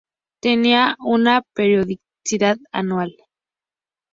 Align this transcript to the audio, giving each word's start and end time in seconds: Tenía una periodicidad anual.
Tenía 0.41 0.95
una 0.99 1.43
periodicidad 1.53 2.57
anual. 2.71 3.15